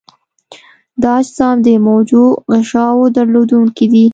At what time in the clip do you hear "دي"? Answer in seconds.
3.93-4.05